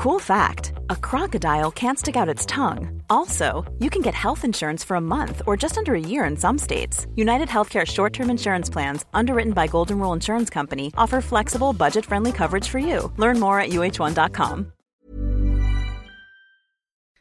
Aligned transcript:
Cool 0.00 0.18
fact 0.18 0.72
a 0.88 0.96
crocodile 0.96 1.70
can't 1.70 1.98
stick 1.98 2.16
out 2.16 2.26
its 2.26 2.46
tongue. 2.46 3.02
Also, 3.10 3.70
you 3.80 3.90
can 3.90 4.00
get 4.00 4.14
health 4.14 4.46
insurance 4.46 4.82
for 4.82 4.94
a 4.96 5.00
month 5.00 5.42
or 5.46 5.58
just 5.58 5.76
under 5.76 5.94
a 5.94 6.00
year 6.00 6.24
in 6.24 6.38
some 6.38 6.56
states. 6.56 7.06
United 7.16 7.48
Healthcare 7.48 7.86
short 7.86 8.14
term 8.14 8.30
insurance 8.30 8.70
plans, 8.70 9.04
underwritten 9.12 9.52
by 9.52 9.66
Golden 9.66 9.98
Rule 9.98 10.14
Insurance 10.14 10.48
Company, 10.48 10.90
offer 10.96 11.20
flexible, 11.20 11.74
budget 11.74 12.06
friendly 12.06 12.32
coverage 12.32 12.66
for 12.66 12.78
you. 12.78 13.12
Learn 13.18 13.38
more 13.38 13.60
at 13.60 13.72
uh1.com. 13.72 14.72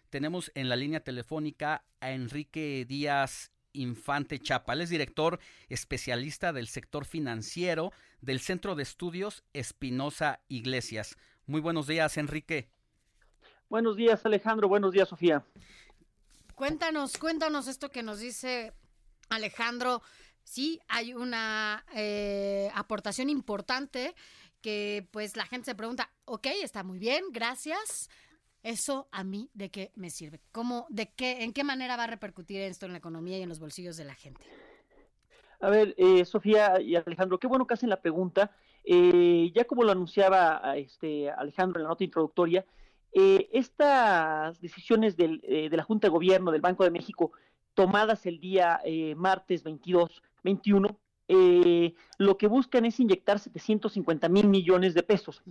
Tenemos 0.09 0.49
en 0.55 0.69
la 0.69 0.77
línea 0.77 1.01
telefónica 1.01 1.83
a 1.99 2.11
Enrique 2.11 2.85
Díaz 2.87 3.51
Infante 3.73 4.39
Chapa. 4.39 4.73
Es 4.75 4.89
director 4.89 5.39
especialista 5.67 6.53
del 6.53 6.69
sector 6.69 7.03
financiero 7.03 7.91
del 8.21 8.39
Centro 8.39 8.75
de 8.75 8.83
Estudios 8.83 9.43
Espinosa 9.51 10.39
Iglesias. 10.47 11.17
Muy 11.49 11.61
buenos 11.61 11.87
días, 11.87 12.15
Enrique. 12.17 12.69
Buenos 13.69 13.95
días, 13.95 14.23
Alejandro. 14.23 14.67
Buenos 14.67 14.91
días, 14.91 15.09
Sofía. 15.09 15.43
Cuéntanos, 16.53 17.17
cuéntanos 17.17 17.67
esto 17.67 17.89
que 17.89 18.03
nos 18.03 18.19
dice 18.19 18.71
Alejandro. 19.29 20.03
Sí, 20.43 20.79
hay 20.87 21.15
una 21.15 21.83
eh, 21.95 22.69
aportación 22.75 23.31
importante 23.31 24.13
que 24.61 25.07
pues 25.09 25.35
la 25.35 25.47
gente 25.47 25.71
se 25.71 25.75
pregunta, 25.75 26.11
ok, 26.25 26.45
está 26.61 26.83
muy 26.83 26.99
bien, 26.99 27.23
gracias. 27.31 28.11
Eso 28.61 29.07
a 29.11 29.23
mí, 29.23 29.49
¿de 29.55 29.71
qué 29.71 29.91
me 29.95 30.11
sirve? 30.11 30.39
¿Cómo, 30.51 30.85
de 30.89 31.11
qué, 31.13 31.43
en 31.43 31.51
qué 31.51 31.63
manera 31.63 31.97
va 31.97 32.03
a 32.03 32.07
repercutir 32.07 32.61
esto 32.61 32.85
en 32.85 32.91
la 32.91 32.99
economía 32.99 33.39
y 33.39 33.41
en 33.41 33.49
los 33.49 33.59
bolsillos 33.59 33.97
de 33.97 34.05
la 34.05 34.13
gente? 34.13 34.45
A 35.61 35.71
ver, 35.71 35.95
eh, 35.97 36.23
Sofía 36.25 36.79
y 36.79 36.95
Alejandro, 36.95 37.39
qué 37.39 37.47
bueno 37.47 37.65
que 37.65 37.73
hacen 37.73 37.89
la 37.89 37.99
pregunta. 37.99 38.51
Eh, 38.91 39.51
ya 39.53 39.65
como 39.65 39.83
lo 39.83 39.91
anunciaba 39.91 40.75
este 40.75 41.29
Alejandro 41.29 41.79
en 41.79 41.83
la 41.83 41.89
nota 41.89 42.03
introductoria, 42.03 42.65
eh, 43.13 43.47
estas 43.53 44.59
decisiones 44.61 45.15
del, 45.15 45.41
de 45.41 45.77
la 45.77 45.83
Junta 45.83 46.07
de 46.07 46.11
Gobierno 46.11 46.51
del 46.51 46.61
Banco 46.61 46.83
de 46.83 46.89
México 46.89 47.31
tomadas 47.75 48.25
el 48.25 48.39
día 48.39 48.81
martes 49.15 49.63
22, 49.63 50.23
21, 50.43 50.99
lo 52.17 52.37
que 52.37 52.47
buscan 52.47 52.85
es 52.85 52.99
inyectar 52.99 53.37
750 53.37 54.27
mil 54.27 54.47
millones 54.47 54.95
de 54.95 55.03
pesos. 55.03 55.43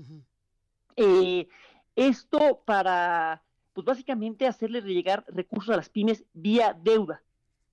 Esto 1.99 2.63
para, 2.65 3.43
pues 3.73 3.85
básicamente 3.85 4.47
hacerle 4.47 4.83
llegar 4.83 5.25
recursos 5.29 5.73
a 5.73 5.77
las 5.77 5.89
pymes 5.89 6.25
vía 6.33 6.77
deuda 6.81 7.23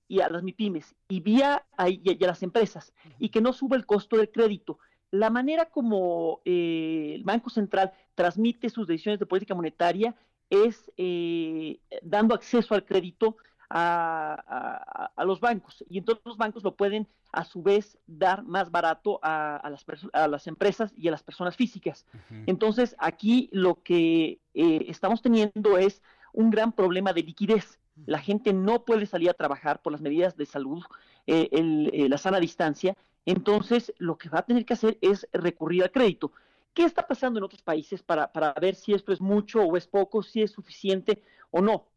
y 0.08 0.20
a 0.20 0.28
las 0.28 0.42
MIPIMES 0.42 0.94
y 1.08 1.20
vía 1.20 1.64
a, 1.76 1.88
y 1.88 2.02
a 2.22 2.26
las 2.26 2.42
empresas 2.42 2.92
y 3.18 3.28
que 3.28 3.40
no 3.40 3.52
suba 3.52 3.76
el 3.76 3.86
costo 3.86 4.16
del 4.16 4.30
crédito. 4.30 4.78
La 5.10 5.30
manera 5.30 5.66
como 5.66 6.40
eh, 6.44 7.12
el 7.14 7.24
Banco 7.24 7.50
Central 7.50 7.92
transmite 8.14 8.70
sus 8.70 8.86
decisiones 8.86 9.20
de 9.20 9.26
política 9.26 9.54
monetaria 9.54 10.14
es 10.50 10.90
eh, 10.96 11.80
dando 12.02 12.34
acceso 12.34 12.74
al 12.74 12.84
crédito 12.84 13.36
a, 13.68 15.10
los 15.24 15.40
bancos 15.40 15.84
y 15.88 15.98
entonces 15.98 16.24
los 16.24 16.36
bancos 16.36 16.62
lo 16.62 16.76
pueden 16.76 17.08
a 17.32 17.44
su 17.44 17.62
vez 17.62 17.98
dar 18.06 18.44
más 18.44 18.70
barato 18.70 19.18
a, 19.22 19.68
las, 19.70 19.84
a 20.12 20.28
las 20.28 20.46
empresas 20.46 20.92
y 20.96 21.08
a 21.08 21.10
las 21.10 21.22
personas 21.22 21.56
físicas. 21.56 22.06
Entonces 22.46 22.94
aquí 22.98 23.48
lo 23.52 23.82
que 23.82 24.40
eh, 24.54 24.86
estamos 24.88 25.20
teniendo 25.20 25.78
es 25.78 26.02
un 26.32 26.50
gran 26.50 26.72
problema 26.72 27.12
de 27.12 27.22
liquidez. 27.22 27.78
La 28.04 28.18
gente 28.18 28.52
no 28.52 28.84
puede 28.84 29.06
salir 29.06 29.30
a 29.30 29.34
trabajar 29.34 29.82
por 29.82 29.92
las 29.92 30.02
medidas 30.02 30.36
de 30.36 30.46
salud, 30.46 30.82
eh, 31.26 31.48
eh, 31.50 32.08
la 32.08 32.18
sana 32.18 32.38
distancia. 32.40 32.96
Entonces 33.26 33.92
lo 33.98 34.16
que 34.16 34.28
va 34.30 34.38
a 34.38 34.46
tener 34.46 34.64
que 34.64 34.74
hacer 34.74 34.96
es 35.02 35.28
recurrir 35.32 35.82
al 35.82 35.92
crédito. 35.92 36.32
¿Qué 36.72 36.84
está 36.84 37.06
pasando 37.06 37.38
en 37.38 37.44
otros 37.44 37.62
países 37.62 38.02
para, 38.02 38.32
para 38.32 38.54
ver 38.54 38.74
si 38.74 38.94
esto 38.94 39.12
es 39.12 39.20
mucho 39.20 39.62
o 39.62 39.76
es 39.76 39.86
poco, 39.86 40.22
si 40.22 40.42
es 40.42 40.52
suficiente 40.52 41.22
o 41.50 41.60
no? 41.60 41.88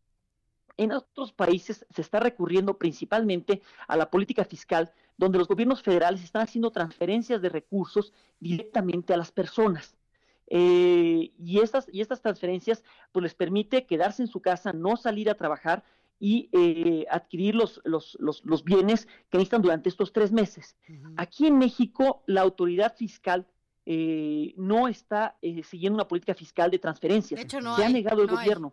En 0.77 0.93
otros 0.93 1.33
países 1.33 1.85
se 1.89 2.01
está 2.01 2.19
recurriendo 2.21 2.77
principalmente 2.77 3.61
a 3.87 3.97
la 3.97 4.09
política 4.09 4.45
fiscal, 4.45 4.91
donde 5.17 5.37
los 5.37 5.47
gobiernos 5.49 5.83
federales 5.83 6.23
están 6.23 6.43
haciendo 6.43 6.71
transferencias 6.71 7.41
de 7.41 7.49
recursos 7.49 8.13
directamente 8.39 9.13
a 9.13 9.17
las 9.17 9.31
personas. 9.31 9.97
Eh, 10.47 11.31
y, 11.37 11.59
estas, 11.59 11.87
y 11.91 12.01
estas 12.01 12.21
transferencias 12.21 12.83
pues, 13.11 13.23
les 13.23 13.35
permite 13.35 13.85
quedarse 13.85 14.23
en 14.23 14.29
su 14.29 14.41
casa, 14.41 14.73
no 14.73 14.95
salir 14.95 15.29
a 15.29 15.35
trabajar 15.35 15.83
y 16.19 16.49
eh, 16.51 17.05
adquirir 17.09 17.55
los, 17.55 17.81
los, 17.85 18.17
los, 18.19 18.63
bienes 18.63 19.07
que 19.29 19.37
necesitan 19.37 19.61
durante 19.61 19.89
estos 19.89 20.11
tres 20.11 20.31
meses. 20.31 20.75
Aquí 21.15 21.47
en 21.47 21.57
México, 21.57 22.23
la 22.27 22.41
autoridad 22.41 22.95
fiscal 22.95 23.47
eh, 23.85 24.53
no 24.57 24.87
está 24.87 25.37
siguiendo 25.63 25.95
una 25.95 26.07
política 26.07 26.35
fiscal 26.35 26.69
de 26.69 26.79
transferencias. 26.79 27.39
De 27.39 27.45
hecho, 27.45 27.61
no 27.61 27.75
Se 27.77 27.85
ha 27.85 27.89
negado 27.89 28.21
el 28.21 28.27
gobierno. 28.27 28.71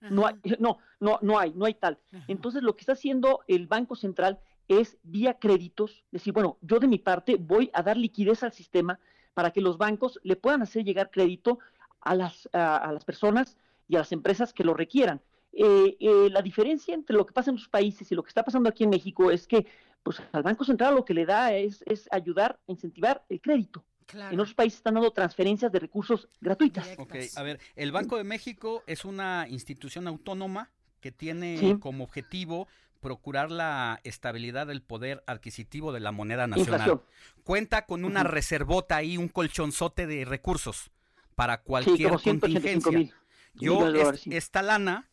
No 0.00 0.26
hay, 0.26 0.34
no, 0.60 0.78
no, 1.00 1.18
no 1.22 1.38
hay, 1.38 1.52
no 1.54 1.64
hay 1.64 1.74
tal. 1.74 1.98
Entonces 2.26 2.62
lo 2.62 2.76
que 2.76 2.82
está 2.82 2.92
haciendo 2.92 3.40
el 3.48 3.66
Banco 3.66 3.96
Central 3.96 4.38
es 4.68 4.98
vía 5.02 5.34
créditos, 5.34 6.04
decir, 6.10 6.32
bueno, 6.32 6.58
yo 6.60 6.78
de 6.78 6.86
mi 6.86 6.98
parte 6.98 7.36
voy 7.36 7.70
a 7.72 7.82
dar 7.82 7.96
liquidez 7.96 8.42
al 8.42 8.52
sistema 8.52 9.00
para 9.34 9.50
que 9.50 9.60
los 9.60 9.78
bancos 9.78 10.20
le 10.22 10.36
puedan 10.36 10.62
hacer 10.62 10.84
llegar 10.84 11.10
crédito 11.10 11.58
a 12.00 12.14
las, 12.14 12.48
a, 12.52 12.90
las 12.92 13.04
personas 13.04 13.56
y 13.88 13.96
a 13.96 14.00
las 14.00 14.12
empresas 14.12 14.52
que 14.52 14.64
lo 14.64 14.74
requieran. 14.74 15.22
Eh, 15.60 15.96
eh, 15.98 16.30
la 16.30 16.40
diferencia 16.40 16.94
entre 16.94 17.16
lo 17.16 17.26
que 17.26 17.32
pasa 17.32 17.50
en 17.50 17.56
los 17.56 17.68
países 17.68 18.12
y 18.12 18.14
lo 18.14 18.22
que 18.22 18.28
está 18.28 18.44
pasando 18.44 18.68
aquí 18.68 18.84
en 18.84 18.90
México 18.90 19.32
es 19.32 19.48
que 19.48 19.66
pues, 20.04 20.22
al 20.30 20.44
Banco 20.44 20.64
Central 20.64 20.94
lo 20.94 21.04
que 21.04 21.14
le 21.14 21.26
da 21.26 21.52
es, 21.52 21.82
es 21.84 22.08
ayudar 22.12 22.60
a 22.68 22.70
incentivar 22.70 23.24
el 23.28 23.40
crédito. 23.40 23.84
En 24.14 24.38
otros 24.38 24.54
países 24.54 24.78
están 24.78 24.94
dando 24.94 25.10
transferencias 25.10 25.72
de 25.72 25.80
recursos 25.80 26.28
gratuitas. 26.40 26.88
Ok, 26.96 27.16
a 27.34 27.42
ver, 27.42 27.58
el 27.74 27.90
Banco 27.90 28.16
de 28.16 28.24
México 28.24 28.84
es 28.86 29.04
una 29.04 29.46
institución 29.50 30.06
autónoma 30.06 30.70
que 31.00 31.10
tiene 31.10 31.76
como 31.80 32.04
objetivo 32.04 32.68
procurar 33.00 33.50
la 33.50 34.00
estabilidad 34.04 34.68
del 34.68 34.80
poder 34.80 35.24
adquisitivo 35.26 35.92
de 35.92 36.00
la 36.00 36.12
moneda 36.12 36.46
nacional. 36.46 37.02
Cuenta 37.42 37.84
con 37.84 38.04
una 38.04 38.22
reservota 38.22 38.94
ahí, 38.94 39.16
un 39.16 39.28
colchonzote 39.28 40.06
de 40.06 40.24
recursos 40.24 40.92
para 41.34 41.62
cualquier 41.62 42.12
contingencia. 42.12 43.12
Yo 43.54 43.92
esta 44.30 44.62
lana 44.62 45.07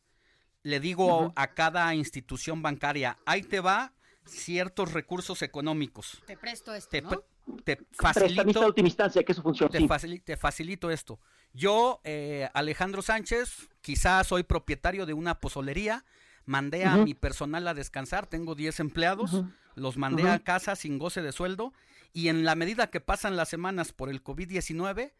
le 0.65 0.79
digo 0.79 1.31
a 1.35 1.53
cada 1.53 1.93
institución 1.93 2.63
bancaria, 2.63 3.19
ahí 3.27 3.43
te 3.43 3.59
va 3.59 3.93
ciertos 4.25 4.93
recursos 4.93 5.43
económicos. 5.43 6.23
Te 6.25 6.35
presto 6.35 6.73
esto, 6.73 6.97
¿no? 7.03 7.23
te 7.63 7.79
facilito. 7.91 8.65
última 8.65 8.87
instancia, 8.87 9.23
que 9.23 9.31
eso 9.31 9.43
funcione. 9.43 9.87
Te, 10.25 10.35
facilito, 10.37 10.89
esto. 10.89 11.19
Yo, 11.53 12.01
eh, 12.03 12.49
Alejandro 12.55 13.03
Sánchez, 13.03 13.69
quizás 13.81 14.25
soy 14.25 14.41
propietario 14.41 15.05
de 15.05 15.13
una 15.13 15.39
pozolería. 15.39 16.03
Mandé 16.45 16.85
a 16.85 16.97
mi 16.97 17.13
personal 17.13 17.67
a 17.67 17.75
descansar. 17.75 18.25
Tengo 18.25 18.55
10 18.55 18.79
empleados. 18.79 19.43
Los 19.75 19.97
mandé 19.97 20.27
a 20.27 20.39
casa 20.39 20.75
sin 20.75 20.97
goce 20.97 21.21
de 21.21 21.31
sueldo. 21.31 21.73
Y 22.11 22.29
en 22.29 22.43
la 22.43 22.55
medida 22.55 22.89
que 22.89 23.01
pasan 23.01 23.35
las 23.35 23.49
semanas 23.49 23.93
por 23.93 24.09
el 24.09 24.23
COVID-19, 24.23 25.11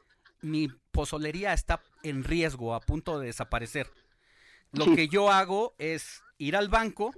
mi 0.41 0.69
pozolería 0.89 1.53
está 1.53 1.83
en 2.01 2.23
riesgo, 2.23 2.73
a 2.73 2.79
punto 2.79 3.19
de 3.19 3.27
desaparecer. 3.27 3.91
Lo 4.77 4.95
que 4.95 5.07
yo 5.07 5.31
hago 5.31 5.75
es 5.77 6.21
ir 6.37 6.55
al 6.55 6.69
banco, 6.69 7.13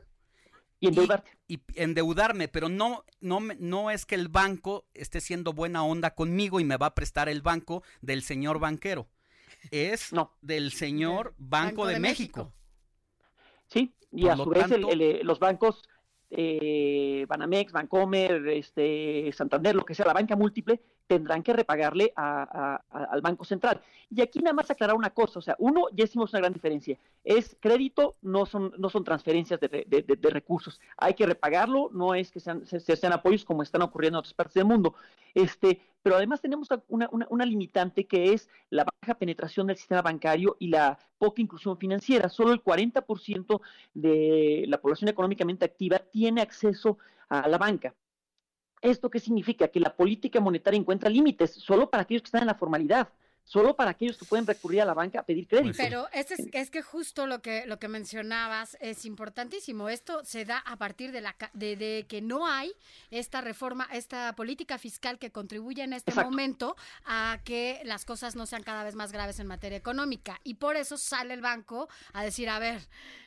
y 0.80 0.88
endeudarte. 0.88 1.32
Y, 1.48 1.60
endeudarme, 1.76 2.48
pero 2.48 2.70
no, 2.70 3.04
no, 3.20 3.40
no 3.60 3.90
es 3.90 4.06
que 4.06 4.16
el 4.16 4.28
banco 4.28 4.86
esté 4.94 5.22
siendo 5.22 5.54
buena 5.54 5.84
onda 5.84 6.14
conmigo 6.14 6.60
y 6.60 6.66
me 6.66 6.78
va 6.78 6.88
a 6.88 6.96
prestar 6.96 7.30
el 7.30 7.42
banco 7.42 7.84
del 8.02 8.22
señor 8.22 8.60
banquero. 8.60 9.08
Es 9.72 10.12
del 10.42 10.72
señor 10.72 11.34
Banco, 11.38 11.88
de, 11.88 12.00
México. 12.00 12.54
Sí, 13.68 13.94
y 14.12 14.28
a 14.28 14.36
su 14.36 14.50
vez 14.50 14.66
eh, 14.72 15.22
los 15.24 15.40
bancos 15.40 15.82
eh, 16.30 17.26
Banamex, 17.28 17.72
Bancomer, 17.72 18.48
este, 18.50 19.32
Santander, 19.34 19.76
lo 19.76 19.86
que 19.86 19.96
sea, 19.96 20.06
la 20.06 20.14
banca 20.14 20.36
múltiple, 20.36 20.82
tendrán 21.08 21.42
que 21.42 21.54
repagarle 21.54 22.14
al 22.16 23.22
Banco 23.22 23.46
Central. 23.46 23.82
Y 24.10 24.22
aquí 24.22 24.40
nada 24.40 24.54
más 24.54 24.70
aclarar 24.70 24.96
una 24.96 25.10
cosa, 25.10 25.40
o 25.40 25.42
sea, 25.42 25.56
uno, 25.60 25.86
ya 25.94 26.06
hicimos 26.06 26.32
una 26.34 26.42
gran 26.42 26.54
diferencia, 26.54 26.98
es 27.24 27.58
crédito, 27.60 28.16
no 28.22 28.46
son, 28.46 28.74
no 28.78 28.90
son 28.90 29.04
transferencias 29.04 29.60
de, 29.60 30.30
recursos, 30.30 30.80
hay 30.98 31.14
que 31.14 31.26
repagarlo, 31.26 31.90
no 31.94 32.14
es 32.14 32.32
que 32.32 32.40
sean, 32.40 32.66
sean 32.66 33.14
apoyos 33.14 33.46
como 33.46 33.64
están 33.64 33.82
ocurriendo 33.82 34.18
en 34.18 34.20
otras 34.20 34.34
partes 34.34 34.56
del 34.56 34.66
mundo. 34.66 34.96
Este, 35.34 35.82
pero 36.02 36.16
además 36.16 36.42
tenemos 36.42 36.70
una, 36.88 37.10
una, 37.12 37.46
limitante 37.46 38.08
que 38.08 38.34
es 38.34 38.50
la 38.70 38.86
baja 38.86 39.16
penetración 39.20 39.68
del 39.68 39.78
sistema 39.78 40.02
bancario 40.02 40.56
y 40.58 40.68
la 40.70 40.98
poca 41.18 41.42
inclusión 41.42 41.78
financiera. 41.78 42.30
Solo 42.30 42.54
el 42.54 42.64
40% 42.64 43.62
de 43.94 44.66
la 44.68 44.80
población 44.80 45.10
económicamente 45.10 45.66
activa 45.66 46.00
tiene 46.00 46.42
acceso 46.42 46.98
a 47.30 47.48
la 47.48 47.58
banca. 47.58 47.94
¿Esto 48.82 49.10
qué 49.10 49.20
significa? 49.20 49.68
Que 49.68 49.80
la 49.80 49.96
política 49.96 50.40
monetaria 50.40 50.80
encuentra 50.80 51.10
límites 51.10 51.52
solo 51.52 51.90
para 51.90 52.04
aquellos 52.04 52.22
que 52.22 52.28
están 52.28 52.42
en 52.42 52.48
la 52.48 52.56
formalidad. 52.56 53.10
Solo 53.48 53.78
para 53.78 53.92
aquellos 53.92 54.18
que 54.18 54.26
pueden 54.26 54.46
recurrir 54.46 54.82
a 54.82 54.86
la 54.86 54.94
banca 54.94 55.22
a 55.22 55.24
pedir 55.24 55.48
crédito. 55.48 55.78
Pero 55.78 56.10
es, 56.12 56.28
es, 56.32 56.70
que 56.70 56.82
justo 56.82 57.28
lo 57.28 57.42
que, 57.42 57.66
lo 57.66 57.80
que 57.80 57.88
mencionabas 57.88 58.78
es 58.82 59.06
importantísimo. 59.06 59.88
Esto 59.88 60.24
se 60.26 60.44
da 60.44 60.58
a 60.58 60.76
partir 60.76 61.14
de, 61.14 61.22
la, 61.22 61.34
de, 61.54 62.06
que 62.10 62.22
no 62.22 62.46
hay 62.46 62.74
esta 63.10 63.40
reforma, 63.40 63.88
esta 63.94 64.36
política 64.36 64.78
fiscal 64.78 65.18
que 65.18 65.32
contribuye 65.32 65.82
en 65.82 65.94
este 65.94 66.14
momento 66.14 66.76
a 67.06 67.40
que 67.46 67.80
las 67.86 68.04
cosas 68.04 68.36
no 68.36 68.46
sean 68.46 68.64
cada 68.64 68.84
vez 68.84 68.96
más 68.96 69.14
graves 69.14 69.40
en 69.40 69.48
materia 69.48 69.78
económica. 69.78 70.42
Y 70.44 70.56
por 70.56 70.76
eso 70.76 70.98
sale 70.98 71.34
el 71.34 71.42
banco 71.42 71.88
a 72.12 72.26
decir, 72.26 72.50
a 72.50 72.60
ver, 72.60 72.82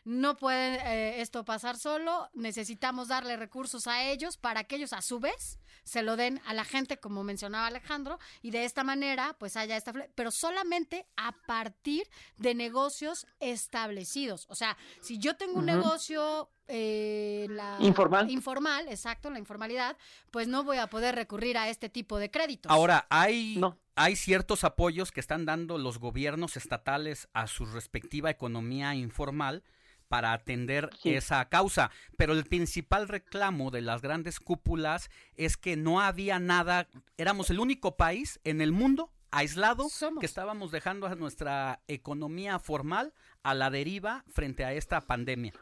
no 0.04 0.36
puede 0.36 0.76
eh, 0.84 1.22
esto 1.22 1.46
pasar 1.46 1.78
solo, 1.78 2.28
necesitamos 2.34 3.08
darle 3.08 3.38
recursos 3.38 3.86
a 3.86 4.04
ellos 4.04 4.36
para 4.36 4.64
que 4.64 4.76
ellos 4.76 4.92
a 4.92 5.00
su 5.00 5.18
vez 5.18 5.58
se 5.82 6.02
lo 6.02 6.16
den 6.16 6.40
a 6.46 6.54
la 6.54 6.64
gente, 6.64 6.98
como 6.98 7.24
mencionaba 7.24 7.66
Alejandro, 7.66 8.18
y 8.42 8.50
de 8.50 8.64
esta 8.64 8.84
manera 8.84 9.34
pues 9.38 9.56
haya 9.56 9.76
esta 9.76 9.92
pero 10.14 10.30
solamente 10.30 11.06
a 11.16 11.32
partir 11.46 12.08
de 12.36 12.54
negocios 12.54 13.26
establecidos. 13.38 14.46
O 14.48 14.54
sea, 14.54 14.76
si 15.00 15.18
yo 15.18 15.36
tengo 15.36 15.58
un 15.58 15.66
negocio 15.66 16.50
eh, 16.68 17.46
la, 17.50 17.76
informal. 17.80 18.30
informal, 18.30 18.88
exacto, 18.88 19.28
la 19.30 19.38
informalidad, 19.38 19.96
pues 20.30 20.46
no 20.46 20.62
voy 20.62 20.78
a 20.78 20.86
poder 20.86 21.16
recurrir 21.16 21.58
a 21.58 21.68
este 21.68 21.88
tipo 21.88 22.18
de 22.18 22.30
créditos. 22.30 22.70
Ahora, 22.70 23.06
hay, 23.10 23.60
hay 23.96 24.16
ciertos 24.16 24.62
apoyos 24.62 25.10
que 25.10 25.20
están 25.20 25.46
dando 25.46 25.78
los 25.78 25.98
gobiernos 25.98 26.56
estatales 26.56 27.28
a 27.32 27.48
su 27.48 27.66
respectiva 27.66 28.30
economía 28.30 28.94
informal 28.94 29.64
para 30.10 30.32
atender 30.32 30.90
esa 31.04 31.48
causa. 31.48 31.92
Pero 32.16 32.32
el 32.32 32.44
principal 32.44 33.08
reclamo 33.08 33.70
de 33.70 33.80
las 33.80 34.02
grandes 34.02 34.40
cúpulas 34.40 35.08
es 35.36 35.56
que 35.56 35.76
no 35.76 36.00
había 36.00 36.38
nada, 36.40 36.88
éramos 37.16 37.48
el 37.50 37.60
único 37.60 37.96
país 37.96 38.40
en 38.44 38.60
el 38.60 38.72
mundo 38.72 39.12
aislado 39.30 39.86
que 40.18 40.26
estábamos 40.26 40.70
dejando 40.70 41.06
a 41.06 41.14
nuestra 41.14 41.80
economía 41.88 42.58
formal 42.58 43.12
a 43.42 43.54
la 43.54 43.70
deriva 43.70 44.24
frente 44.28 44.64
a 44.64 44.72
esta 44.72 45.00
pandemia. 45.00 45.52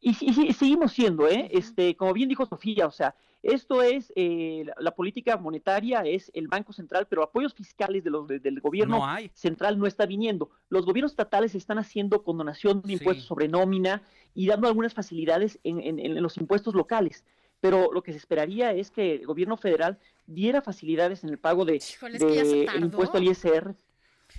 Y, 0.00 0.14
seguimos 0.52 0.92
siendo, 0.92 1.26
¿eh? 1.26 1.48
Este, 1.52 1.96
como 1.96 2.12
bien 2.12 2.28
dijo 2.28 2.46
Sofía, 2.46 2.86
o 2.86 2.90
sea, 2.92 3.16
esto 3.42 3.82
es 3.82 4.12
eh, 4.14 4.64
la, 4.78 4.94
política 4.94 5.36
monetaria, 5.36 6.02
es 6.02 6.30
el 6.34 6.46
Banco 6.46 6.72
Central, 6.72 7.08
pero 7.08 7.24
apoyos 7.24 7.52
fiscales 7.52 8.04
de 8.04 8.10
los, 8.10 8.28
del 8.28 8.60
gobierno 8.60 9.02
central 9.32 9.76
no 9.76 9.86
está 9.86 10.06
viniendo. 10.06 10.50
Los 10.68 10.86
gobiernos 10.86 11.12
estatales 11.12 11.56
están 11.56 11.78
haciendo 11.78 12.22
condonación 12.22 12.80
de 12.82 12.92
impuestos 12.92 13.26
sobre 13.26 13.48
nómina 13.48 14.02
y 14.34 14.46
dando 14.46 14.68
algunas 14.68 14.94
facilidades 14.94 15.58
en, 15.64 15.80
en, 15.80 16.22
los 16.22 16.36
impuestos 16.36 16.74
locales 16.74 17.24
pero 17.60 17.92
lo 17.92 18.02
que 18.02 18.12
se 18.12 18.18
esperaría 18.18 18.72
es 18.72 18.90
que 18.90 19.14
el 19.14 19.26
gobierno 19.26 19.56
federal 19.56 19.98
diera 20.26 20.62
facilidades 20.62 21.24
en 21.24 21.30
el 21.30 21.38
pago 21.38 21.64
de, 21.64 21.82
el 22.02 22.84
impuesto 22.84 23.18
al 23.18 23.24
ISR. 23.24 23.74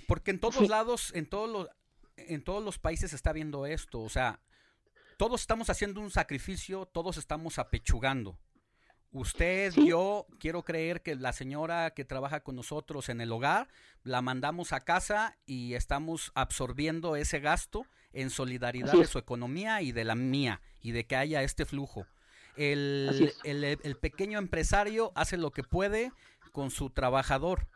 Porque 0.06 0.30
en 0.30 0.40
todos 0.40 0.68
lados, 0.68 1.12
en 1.14 1.26
todos 1.26 1.50
los 1.50 1.68
en 2.16 2.44
todos 2.44 2.62
los 2.62 2.78
países 2.78 3.10
se 3.10 3.16
está 3.16 3.32
viendo 3.32 3.66
esto, 3.66 4.00
o 4.00 4.08
sea, 4.08 4.40
todos 5.16 5.40
estamos 5.40 5.70
haciendo 5.70 6.00
un 6.00 6.10
sacrificio, 6.10 6.86
todos 6.86 7.16
estamos 7.16 7.58
apechugando. 7.58 8.38
Usted, 9.12 9.72
yo, 9.74 10.26
quiero 10.38 10.62
creer 10.62 11.02
que 11.02 11.16
la 11.16 11.32
señora 11.32 11.90
que 11.90 12.04
trabaja 12.04 12.44
con 12.44 12.54
nosotros 12.54 13.08
en 13.08 13.20
el 13.20 13.32
hogar, 13.32 13.68
la 14.04 14.22
mandamos 14.22 14.72
a 14.72 14.84
casa 14.84 15.36
y 15.46 15.74
estamos 15.74 16.30
absorbiendo 16.34 17.16
ese 17.16 17.40
gasto 17.40 17.86
en 18.12 18.30
solidaridad 18.30 18.92
de 18.92 19.06
su 19.06 19.18
economía 19.18 19.82
y 19.82 19.92
de 19.92 20.04
la 20.04 20.14
mía, 20.14 20.60
y 20.80 20.92
de 20.92 21.06
que 21.06 21.16
haya 21.16 21.42
este 21.42 21.64
flujo. 21.64 22.06
El, 22.56 23.32
el, 23.44 23.96
pequeño 23.96 24.38
empresario 24.38 25.12
hace 25.14 25.36
lo 25.36 25.50
que 25.50 25.62
puede 25.62 26.12
con 26.52 26.70
su 26.70 26.90
trabajador 26.90 27.66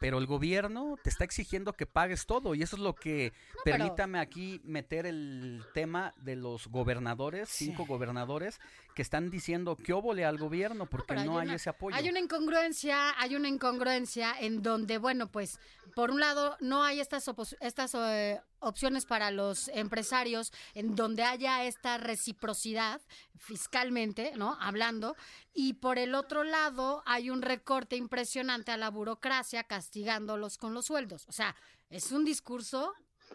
pero 0.00 0.18
el 0.18 0.26
gobierno 0.26 0.98
te 1.02 1.08
está 1.08 1.24
exigiendo 1.24 1.72
que 1.72 1.86
pagues 1.86 2.26
todo 2.26 2.54
y 2.54 2.62
eso 2.62 2.76
es 2.76 2.82
lo 2.82 2.94
que 2.94 3.32
permítame 3.64 4.18
aquí 4.18 4.60
meter 4.64 5.06
el 5.06 5.64
tema 5.72 6.12
de 6.20 6.36
los 6.36 6.66
gobernadores, 6.66 7.48
cinco 7.48 7.86
gobernadores 7.86 8.60
que 8.94 9.02
están 9.02 9.30
diciendo 9.30 9.76
que 9.76 9.92
óvole 9.92 10.24
al 10.24 10.38
gobierno 10.38 10.86
porque 10.86 11.14
no, 11.16 11.38
hay, 11.38 11.50
ese 11.50 11.70
apoyo. 11.70 11.96
Hay 11.96 12.08
una 12.08 12.20
incongruencia, 12.20 13.18
hay 13.20 13.34
una 13.36 13.48
incongruencia 13.48 14.34
en 14.38 14.62
donde, 14.62 14.98
bueno, 14.98 15.30
pues 15.30 15.58
por 15.94 16.10
un 16.10 16.20
lado 16.20 16.56
no 16.60 16.82
hay 16.82 17.00
estas 17.00 17.28
estas 17.60 17.94
eh, 17.94 18.40
opciones 18.60 19.04
para 19.04 19.30
los 19.30 19.68
empresarios 19.68 20.52
en 20.74 20.94
donde 20.94 21.22
haya 21.22 21.64
esta 21.64 21.98
reciprocidad 21.98 23.00
fiscalmente, 23.36 24.32
¿no? 24.36 24.56
Hablando, 24.60 25.16
y 25.52 25.74
por 25.74 25.98
el 25.98 26.14
otro 26.14 26.44
lado 26.44 27.02
hay 27.06 27.30
un 27.30 27.42
recorte 27.42 27.96
impresionante 27.96 28.72
a 28.72 28.76
la 28.76 28.90
burocracia 28.90 29.64
castigándolos 29.64 30.56
con 30.56 30.72
los 30.72 30.86
sueldos. 30.86 31.26
O 31.28 31.32
sea, 31.32 31.54
es 31.90 32.12
un 32.12 32.24
discurso 32.24 32.94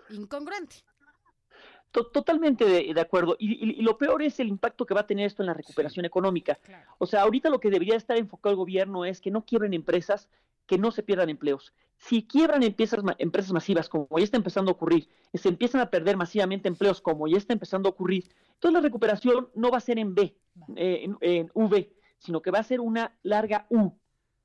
incongruente. 0.10 0.84
Totalmente 1.92 2.66
de, 2.66 3.02
acuerdo. 3.02 3.36
Y, 3.40 3.82
lo 3.82 3.98
peor 3.98 4.22
es 4.22 4.40
el 4.40 4.48
impacto 4.48 4.86
que 4.86 4.94
va 4.94 5.02
a 5.02 5.08
tener 5.08 5.26
esto 5.26 5.42
en 5.42 5.48
la 5.48 5.56
recuperación 5.56 6.06
económica. 6.06 6.60
O 7.00 7.08
sea, 7.08 7.24
ahorita 7.24 7.50
lo 7.50 7.60
que 7.60 7.72
debería 7.72 7.96
estar 7.96 8.18
enfocado 8.18 8.52
el 8.52 8.58
gobierno 8.58 9.06
es 9.06 9.20
que 9.20 9.32
no 9.32 9.44
quiebren 9.44 9.74
empresas, 9.74 10.30
que 10.68 10.78
no 10.78 10.92
se 10.92 11.02
pierdan 11.02 11.30
empleos. 11.30 11.74
Si 11.98 12.28
quiebran 12.28 12.62
empresas, 12.62 13.00
empresas 13.18 13.52
masivas, 13.52 13.90
como 13.90 14.08
ya 14.18 14.24
está 14.24 14.38
empezando 14.38 14.70
a 14.70 14.76
ocurrir, 14.76 15.10
y 15.34 15.40
se 15.40 15.50
empiezan 15.50 15.82
a 15.82 15.90
perder 15.90 16.16
masivamente 16.16 16.68
empleos, 16.68 17.02
como 17.02 17.28
ya 17.28 17.38
está 17.38 17.54
empezando 17.54 17.90
a 17.90 17.92
ocurrir, 17.92 18.30
entonces 18.54 18.74
la 18.74 18.82
recuperación 18.82 19.50
no 19.56 19.72
va 19.72 19.78
a 19.78 19.82
ser 19.82 19.98
en 19.98 20.14
B, 20.14 20.36
eh, 20.76 21.02
en, 21.04 21.18
en 21.22 21.52
V, 21.56 21.92
sino 22.20 22.42
que 22.42 22.52
va 22.52 22.60
a 22.60 22.64
ser 22.64 22.82
una 22.82 23.18
larga 23.24 23.66
U 23.70 23.94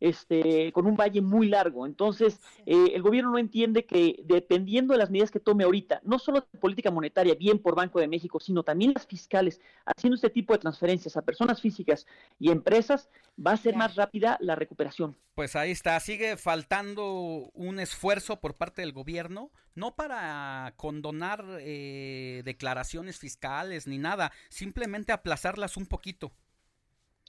este, 0.05 0.71
con 0.73 0.87
un 0.87 0.97
valle 0.97 1.23
muy 1.23 1.49
largo. 1.49 1.87
Entonces, 1.87 2.41
eh, 2.67 2.93
el 2.95 3.03
gobierno 3.03 3.31
no 3.31 3.39
entiende 3.39 3.87
que 3.87 4.23
dependiendo 4.25 4.93
de 4.93 4.99
las 4.99 5.11
medidas 5.11 5.31
que 5.31 5.41
tome 5.41 5.65
ahorita, 5.65 6.01
no 6.05 6.19
solo 6.19 6.47
de 6.53 6.59
política 6.59 6.91
monetaria, 6.91 7.35
bien 7.35 7.59
por 7.59 7.75
Banco 7.75 8.01
de 8.01 8.09
México, 8.09 8.39
sino 8.39 8.63
también 8.63 8.93
las 8.95 9.07
fiscales, 9.07 9.61
haciendo 9.87 10.17
este 10.17 10.29
tipo 10.29 10.53
de 10.53 10.59
transferencias 10.59 11.17
a 11.17 11.23
personas 11.23 11.61
físicas 11.61 12.07
y 12.39 12.51
empresas, 12.51 13.09
va 13.45 13.53
a 13.53 13.57
ser 13.57 13.77
más 13.77 13.97
rápida 13.97 14.37
la 14.41 14.55
recuperación. 14.55 15.17
Pues 15.35 15.57
ahí 15.57 15.71
está, 15.71 15.99
sigue 16.01 16.37
faltando 16.37 17.51
un 17.55 17.81
esfuerzo 17.81 18.41
por 18.41 18.55
parte 18.55 18.83
del 18.83 18.93
gobierno, 18.93 19.51
no 19.75 19.97
para 19.97 20.75
condonar 20.77 21.45
eh, 21.61 22.43
declaraciones 22.45 23.19
fiscales 23.19 23.87
ni 23.87 23.99
nada, 23.99 24.33
simplemente 24.51 25.13
aplazarlas 25.13 25.77
un 25.77 25.87
poquito. 25.87 26.33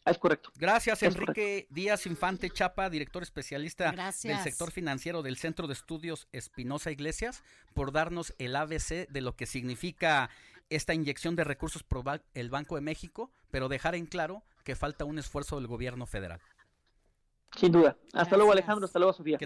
Ah, 0.06 0.12
es 0.12 0.20
correcto. 0.20 0.52
Gracias, 0.56 1.02
Enrique 1.02 1.66
Díaz 1.72 2.06
Infante 2.06 2.52
Chapa, 2.52 2.92
director 2.92 3.24
especialista 3.24 3.92
del 3.92 4.38
sector 4.38 4.72
financiero 4.72 5.24
del 5.24 5.36
Centro 5.36 5.66
de 5.66 5.74
Estudios 5.74 6.28
Espinosa 6.32 6.92
Iglesias, 6.92 7.44
por 7.74 7.92
darnos 7.92 8.36
el 8.38 8.56
ABC 8.56 9.10
de 9.10 9.22
lo 9.22 9.36
que 9.36 9.48
significa 9.48 10.30
esta 10.70 10.94
inyección 10.94 11.36
de 11.36 11.44
recursos 11.44 11.82
por 11.82 12.04
el 12.36 12.50
Banco 12.52 12.76
de 12.76 12.82
México, 12.82 13.32
pero 13.50 13.68
dejar 13.68 13.96
en 13.96 14.06
claro 14.06 14.44
que 14.64 14.76
falta 14.76 15.06
un 15.06 15.18
esfuerzo 15.18 15.56
del 15.56 15.66
gobierno 15.66 16.06
federal. 16.06 16.40
Sin 17.56 17.72
duda. 17.72 17.98
Hasta 18.14 18.38
luego, 18.38 18.52
Alejandro. 18.52 18.86
Hasta 18.86 19.00
luego, 19.00 19.14
Sofía. 19.14 19.40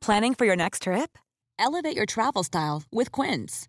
Planning 0.00 0.34
for 0.34 0.46
your 0.46 0.56
next 0.56 0.82
trip? 0.82 1.16
Elevate 1.58 1.94
your 1.94 2.06
travel 2.06 2.42
style 2.42 2.82
with 2.90 3.12
Quince. 3.12 3.68